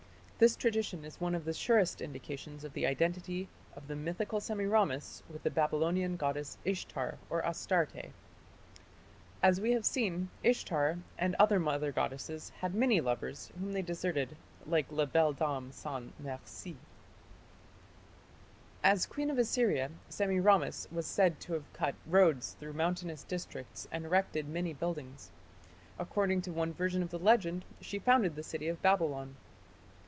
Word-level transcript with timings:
This 0.41 0.55
tradition 0.55 1.05
is 1.05 1.21
one 1.21 1.35
of 1.35 1.45
the 1.45 1.53
surest 1.53 2.01
indications 2.01 2.63
of 2.63 2.73
the 2.73 2.87
identity 2.87 3.47
of 3.75 3.87
the 3.87 3.95
mythical 3.95 4.39
Semiramis 4.39 5.21
with 5.29 5.43
the 5.43 5.51
Babylonian 5.51 6.15
goddess 6.15 6.57
Ishtar 6.65 7.19
or 7.29 7.45
Astarte." 7.45 8.11
As 9.43 9.61
we 9.61 9.73
have 9.73 9.85
seen, 9.85 10.31
Ishtar 10.41 10.97
and 11.15 11.35
other 11.37 11.59
mother 11.59 11.91
goddesses 11.91 12.49
had 12.57 12.73
many 12.73 12.99
lovers 12.99 13.51
whom 13.59 13.73
they 13.73 13.83
deserted 13.83 14.35
like 14.65 14.91
La 14.91 15.05
Belle 15.05 15.33
Dame 15.33 15.71
sans 15.71 16.11
Merci 16.17 16.71
(pp. 16.71 16.75
174 18.81 18.81
175). 18.81 18.83
As 18.83 19.05
Queen 19.05 19.29
of 19.29 19.37
Assyria, 19.37 19.91
Semiramis 20.09 20.87
was 20.91 21.05
said 21.05 21.39
to 21.39 21.53
have 21.53 21.71
cut 21.73 21.93
roads 22.07 22.53
through 22.59 22.73
mountainous 22.73 23.23
districts 23.23 23.87
and 23.91 24.05
erected 24.05 24.49
many 24.49 24.73
buildings. 24.73 25.29
According 25.99 26.41
to 26.41 26.51
one 26.51 26.73
version 26.73 27.03
of 27.03 27.11
the 27.11 27.19
legend 27.19 27.63
she 27.79 27.99
founded 27.99 28.35
the 28.35 28.41
city 28.41 28.67
of 28.67 28.81
Babylon. 28.81 29.35